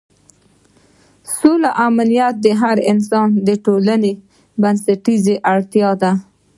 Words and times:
سوله 1.35 1.69
او 1.73 1.79
امنیت 1.89 2.35
د 2.45 2.47
هر 2.61 2.77
انسان 2.91 3.29
او 3.45 3.53
ټولنې 3.65 4.13
بنسټیزه 4.61 5.35
اړتیا 5.53 5.89
ده. 6.01 6.11